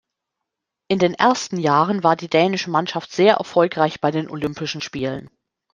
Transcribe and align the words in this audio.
In 0.87 0.97
den 0.97 1.13
ersten 1.13 1.57
Jahren 1.57 2.01
war 2.03 2.15
die 2.15 2.27
dänische 2.27 2.71
Mannschaft 2.71 3.11
sehr 3.11 3.35
erfolgreich 3.35 4.01
bei 4.01 4.09
den 4.09 4.31
Olympischen 4.31 4.81
Spielen. 4.81 5.29